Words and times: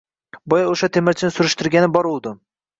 Boya 0.53 0.63
o‘sha 0.71 0.89
temirchini 0.97 1.37
surishtirgani 1.37 1.93
boruvdim 2.01 2.45